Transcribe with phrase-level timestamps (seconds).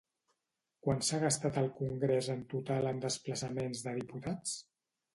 [0.87, 4.61] Quant s'ha gastat el congrés en total en desplaçaments de diputats?